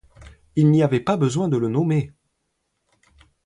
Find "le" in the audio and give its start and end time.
1.57-1.67